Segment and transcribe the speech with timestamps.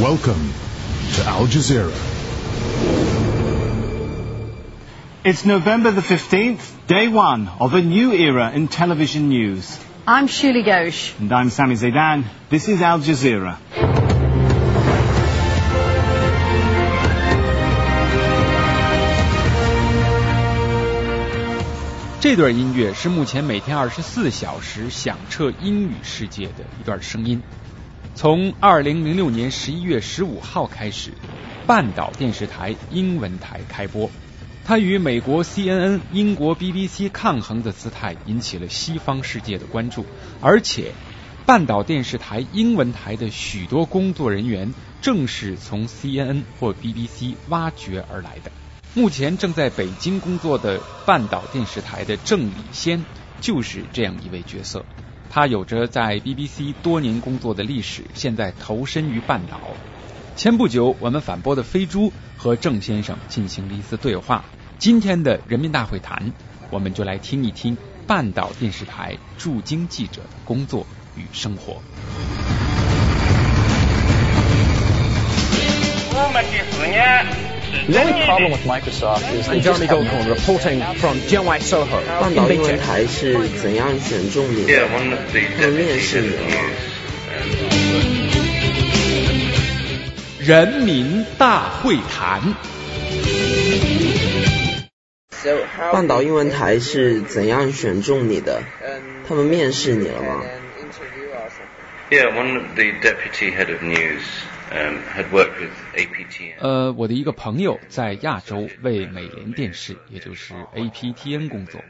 [0.00, 0.52] Welcome
[1.14, 1.92] to Al Jazeera.
[5.24, 9.78] It's November the 15th, day one of a new era in television news.
[10.06, 11.18] I'm Shuli Ghosh.
[11.18, 12.24] And I'm Sami Zaidan.
[12.50, 13.58] This is Al Jazeera.
[22.20, 27.42] 这段音乐是目前每天二十四小时响彻英语世界的一段声音。
[28.19, 31.13] 从二零零六年十一月十五号开始，
[31.65, 34.11] 半岛电视台英文台开播。
[34.65, 40.05] 它与美国 CNN、英国 BBC 抗衡的姿态引起了西方世界的关注，
[40.41, 40.91] 而且
[41.45, 48.51] 半岛电视台英文台的许多工作人员正是从 CNN 或 BBC 挖掘而来的。
[48.95, 53.05] 目前正在北京工作的半岛电视台的郑礼先
[53.39, 54.83] 就是这样一位角色。
[55.29, 59.59] 他有着在 BBC 多年工作的历史，现在投身于半岛。
[60.35, 64.43] 前不久，我们反播的飞猪和郑先生进行了一次对话。
[64.79, 66.31] 今天的人民大会谈，
[66.71, 67.77] 我们就来听一听
[68.07, 71.81] 半岛电视台驻京记者的工作与生活。
[76.11, 77.48] 我们的思念。
[77.86, 84.88] The only problem with Microsoft is I'm Jeremy Goldcorn reporting from Jianwai Soho 半岛英文台是怎样选中你的？
[85.58, 86.56] 他们面试你了吗？
[90.40, 92.54] 人民大会谈。
[95.92, 98.62] 半岛英文台是怎样选中你的？
[99.28, 100.42] 他们面试你了吗？
[102.10, 104.22] Yeah, one of the deputy head of news
[106.59, 111.81] 呃，我的一个朋友在亚洲为美联电视，也就是 APTN 工作。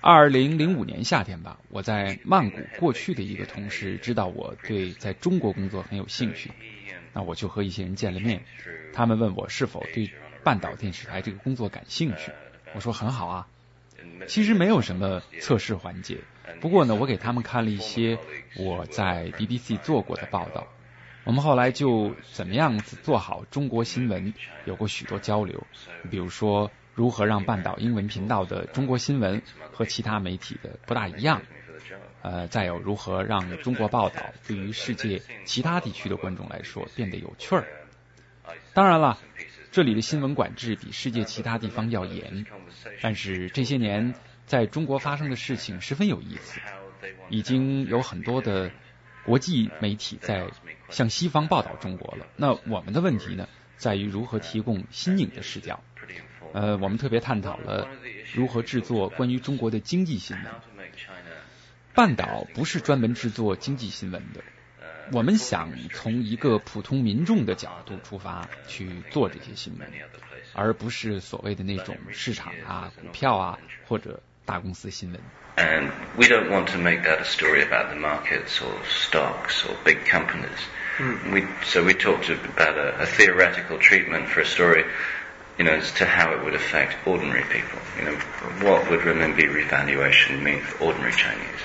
[0.00, 6.50] 二零零五年夏天吧，我在曼谷过去的一个同事知道我对在中国工作很有兴趣，
[7.12, 8.42] 那我就和一些人见了面，
[8.92, 10.08] 他们问我是否对
[10.44, 12.30] 半岛电视台这个工作感兴趣，
[12.74, 13.48] 我说很好啊。
[14.28, 16.18] 其实没有什么测试环节，
[16.60, 18.16] 不过呢，我给他们看了一些
[18.56, 20.68] 我在 BBC 做过的报道。
[21.28, 24.32] 我们后来就怎么样子做好中国新闻，
[24.64, 25.66] 有过许多交流。
[26.10, 31.42] 比如说，如何让半岛英文频道的中国新闻和其他媒体的不大一样。
[32.22, 37.68] 呃，再有如何让中国报道对于世界其他地区的观众来说变得有趣儿。
[38.72, 39.18] 当然了，
[39.70, 42.46] 这里的新闻管制比世界其他地方要严，
[43.02, 44.14] 但是这些年
[44.46, 46.58] 在中国发生的事情十分有意思，
[47.28, 48.70] 已经有很多的。
[49.28, 50.48] 国际媒体在
[50.88, 53.46] 向西方报道中国了，那我们的问题呢，
[53.76, 55.84] 在于如何提供新颖的视角。
[56.54, 57.86] 呃，我们特别探讨了
[58.32, 60.46] 如何制作关于中国的经济新闻。
[61.94, 64.42] 半岛不是专门制作经济新闻的，
[65.12, 69.92] 我们想从一个普通民众的角度出发去做这些新闻，
[70.54, 75.19] 而不是所谓的那种市场啊、股票啊或者大公司新闻。
[75.55, 80.05] And we don't want to make that a story about the markets or stocks or big
[80.05, 80.57] companies.
[80.97, 81.31] Mm.
[81.31, 84.83] We, so we talked about a, a, theoretical treatment for a story,
[85.59, 87.79] you know, as to how it would affect ordinary people.
[87.99, 88.15] You know,
[88.65, 91.61] what would renminbi revaluation mean for ordinary Chinese?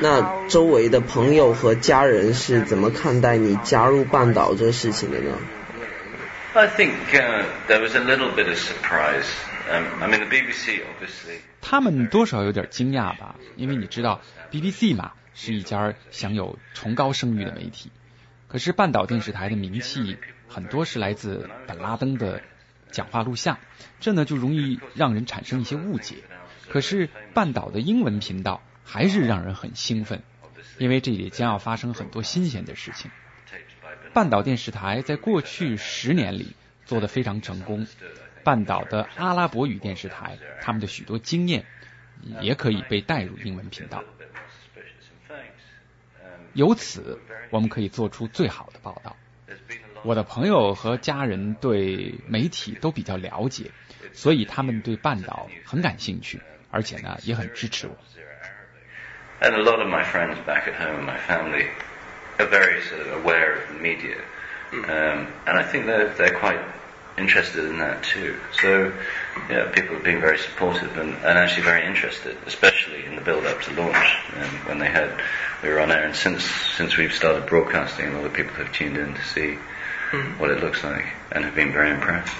[0.00, 5.38] 那周围的朋友和家人是怎么看待你加入半岛这个事情的呢
[6.55, 9.25] ？I think uh, there was a little bit of surprise.
[9.69, 11.39] Um, I mean, the BBC obviously.
[11.61, 14.21] 他们多少有点惊讶吧，因为你知道
[14.51, 17.91] BBC 嘛，是一家享有崇高声誉的媒体。
[18.47, 22.41] 可是半岛电视台的名气很多是来自本拉登的
[22.91, 23.57] 讲话录像，
[23.99, 26.17] 这呢就容易让人产生一些误解。
[26.69, 30.21] 可是半岛的英文频道还是让人很兴奋，
[30.77, 33.09] 因为这里将要发生很多新鲜的事情。
[34.13, 36.55] 半岛电视台在过去十年里
[36.85, 37.87] 做得非常成功。
[38.43, 41.65] 半岛的阿拉伯语电视台，他们的许多经验
[42.41, 44.03] 也可以被带入英文频道。
[46.53, 47.19] 由此，
[47.49, 49.15] 我们可以做出最好的报道。
[50.03, 53.71] 我的朋友和家人对媒体都比较了解，
[54.11, 57.95] 所以他们对半岛很感兴趣，而且呢也很支持我。
[62.38, 63.62] And a lot of my friends back at home, my family, are very sort of aware
[63.62, 64.16] of the media,
[64.72, 66.60] um, and I think they're they're quite
[67.18, 68.36] interested in that too.
[68.52, 68.92] So,
[69.50, 73.60] yeah, people have been very supportive and, and actually very interested, especially in the build-up
[73.62, 75.20] to launch and when they heard
[75.62, 76.04] we were on air.
[76.04, 79.58] And since since we've started broadcasting, a lot of people have tuned in to see
[80.38, 82.34] what it looks like and have been very impressed.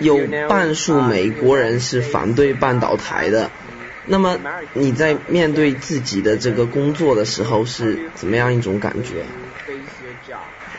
[0.00, 3.50] 有半数美国人是反对半岛台的。
[4.07, 4.39] 那么
[4.73, 9.25] 你在面对自己的这个工作的时候是怎么样一种感觉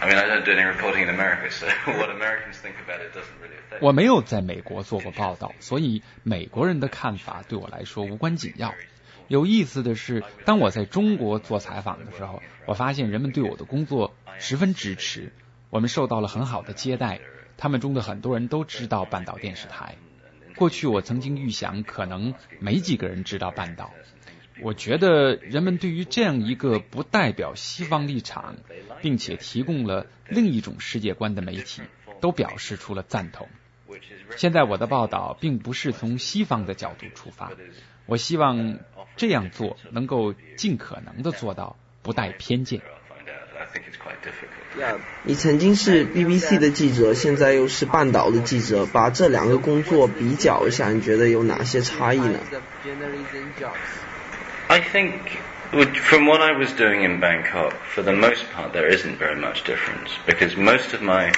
[0.00, 3.16] ？I mean, I don't do any reporting in America, so what Americans think about it
[3.16, 3.78] doesn't really affect.
[3.80, 8.74] 我没有在美国做过报道，所以美国人的看法对我来说无关紧要。
[9.28, 15.32] 有意思的是，当我在中国做采访的时候，我发现人们对我的工作十分支持，
[15.70, 17.20] 我们受到了很好的接待。
[17.58, 19.96] 他们中的很多人都知道半岛电视台。
[20.56, 23.92] 过去我曾经预想，可能没几个人知道半岛。
[24.62, 28.56] 我觉得人们对于这样一个不代表西方立场，
[29.02, 31.82] 并且提供了另一种世界观的媒体，
[32.22, 33.48] 都表示出了赞同。
[34.36, 37.52] 现在我的报道并不是从西方的角度出发，
[38.06, 38.78] 我希望
[39.16, 42.80] 这样做能够尽可能的做到不带偏见。
[45.23, 52.39] 你曾经是 BBC 的记者，现在又是半岛的记者，把这两个工作比较一下，你觉得有哪些差异呢？
[54.67, 55.19] I think,
[55.71, 59.63] from what I was doing in Bangkok, for the most part, there isn't very much
[59.65, 61.33] difference because most of my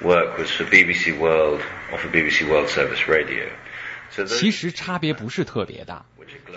[0.00, 1.60] work was for BBC World
[1.92, 3.46] or for BBC World Service Radio.
[4.10, 6.04] So those 其实差别不是特别大，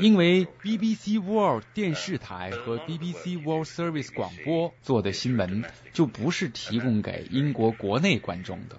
[0.01, 8.79] 因为 BBC World 电视台和 BBC World Service 广播做的新闻就不是提供给英国国内观众的。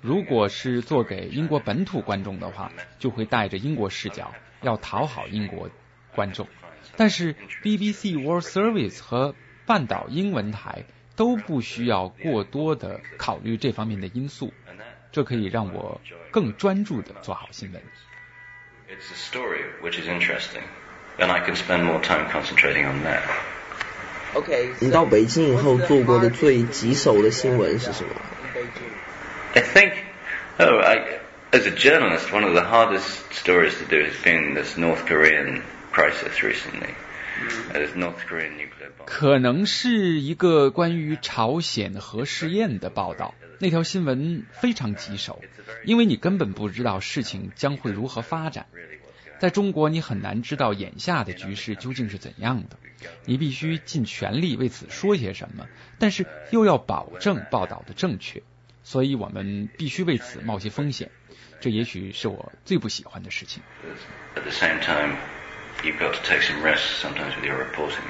[0.00, 4.32] 如果是做给英国本土观众的话，就会带着英国视角，
[4.62, 5.68] 要讨好英国
[6.14, 6.46] 观众。
[6.96, 9.34] 但是 BBC World Service 和
[9.66, 10.84] 半岛英文台
[11.16, 14.52] 都不需要过多的考虑这方面的因素，
[15.12, 16.00] 这可以让我
[16.30, 17.82] 更专注的做好新闻。
[18.89, 20.63] it's a story which is interesting,
[21.17, 23.23] then I can spend more time concentrating on that.
[24.79, 28.09] 你到北京以后做过的最棘手的新闻是什么？
[29.53, 29.93] I think,
[30.59, 31.19] oh, I,
[31.51, 35.63] as a journalist, one of the hardest stories to do has been this North Korean
[35.93, 36.93] crisis recently.
[37.72, 38.12] Uh.
[39.06, 43.34] 可能是一个关于朝鲜核试验的报道。
[43.58, 45.40] 那条新闻非常棘手，
[45.84, 48.66] 因为你根本不知道事情将会如何发展。
[49.38, 52.76] 在中国，你很难知道眼下的局势究竟是怎样的，
[53.24, 55.66] 你必须尽全力为此说些什么，
[55.98, 58.42] 但是又要保证报道的正确，
[58.82, 61.10] 所以我们必须为此冒些风险。
[61.60, 63.62] 这也许是我最不喜欢的事情。
[64.34, 65.16] At the same time,
[65.84, 68.04] you've got to take some risks sometimes with your reporting.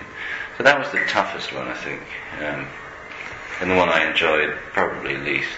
[0.57, 2.01] So that was the toughest one, I think,
[2.41, 2.67] um,
[3.61, 5.49] and the one I enjoyed probably least.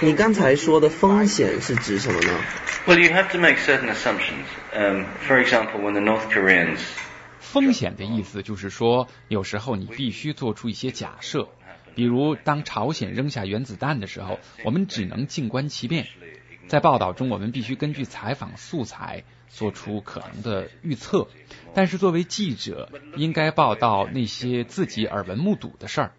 [0.00, 2.32] 你刚才说的风险是指什么呢
[2.86, 4.46] ？well, you have to make certain assumptions.
[4.72, 6.80] Um, for example, when the North Koreans
[7.38, 11.48] 风险的意思就是说，有时候你必须做出一些假设，
[11.94, 16.06] 比如当朝鲜扔下原子弹的时候，我们只能静观其变。
[16.66, 21.28] 在报道中，我们必须根据采访素材做出可能的预测，
[21.74, 26.12] 但是作为记者，应该报道那些自己耳闻目睹的事儿。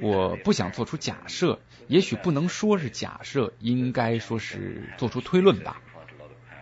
[0.00, 5.82] 我不想做出假设，也许不能说是假设，应该说是做出推论吧。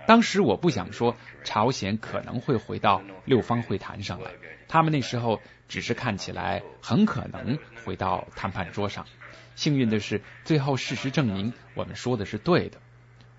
[0.06, 4.32] 当时我不想说朝鲜可能会回到六方会谈上来，
[4.66, 9.06] 他们那时候只是看起来很可能回到谈判桌上。
[9.54, 12.78] 幸运的是，最后事实证明我们说的是对的。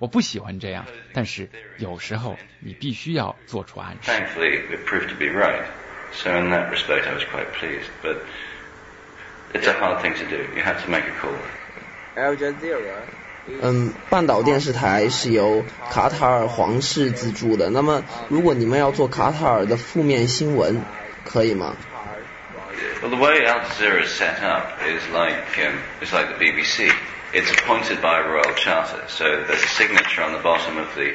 [0.02, 4.10] 我不喜欢这样，但是有时候你必须要做出暗示。
[4.10, 5.66] Thankfully, it proved to be right.
[6.12, 7.86] So in that respect, I was quite pleased.
[8.02, 8.18] But
[9.54, 10.38] it's a hard thing to do.
[10.56, 11.36] You have to make a call.
[13.62, 17.70] 嗯，半岛电视台是由卡塔尔皇室资助的。
[17.70, 20.82] 那么，如果你们要做卡塔尔的负面新闻，
[21.24, 21.76] 可以吗？
[23.02, 26.88] Well, the way Al Jazeera is set up is like um, is like the BBC.
[27.34, 31.14] It's appointed by a royal charter, so there's a signature on the bottom of the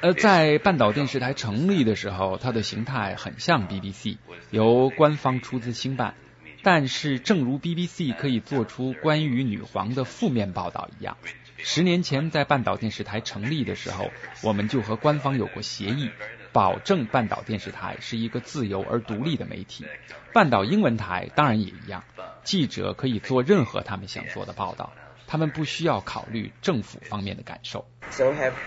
[0.00, 4.16] 呃，在半岛电视台成立的时候，它的形态很像 BBC，
[4.50, 6.14] 由官方出资兴办。
[6.62, 11.16] 但是，正如 BBC 可以做出关于女皇的负面报道一样，
[11.58, 14.10] 十年前在半岛电视台成立的时候，
[14.42, 16.10] 我们就和官方有过协议，
[16.52, 19.84] 保证半岛电视台是一个自由而独立的媒体。
[20.32, 22.04] 半岛英文台当然也一样，
[22.44, 24.92] 记者可以做任何他们想做的报道，
[25.26, 27.86] 他们不需要考虑政府方面的感受。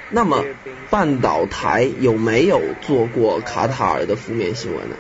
[0.10, 0.44] 那么，
[0.90, 4.96] 半岛台有没有做过卡塔尔的负面新闻呢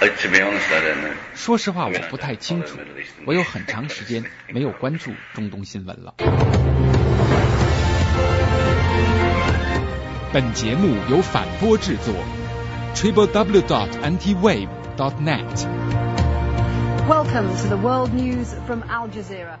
[0.00, 1.12] ？Uh.
[1.34, 2.78] 说实话，我不太清楚，
[3.24, 6.14] 我有很长时间没有关注中东新闻了。
[10.33, 12.13] 本节目由反播制作，
[12.95, 15.67] triple w dot antiwave dot net。
[17.07, 19.57] Welcome to the world news from Al Jazeera.